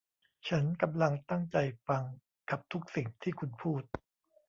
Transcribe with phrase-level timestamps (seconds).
[0.47, 1.57] ฉันกำลังตั้งใจ
[1.87, 2.03] ฟัง
[2.49, 3.83] กับทุกสิ่งที่คุณพูด